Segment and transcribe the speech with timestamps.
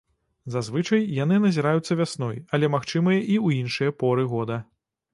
[0.53, 4.63] Зазвычай, яны назіраюцца вясной, але магчымыя і ў іншыя поры года.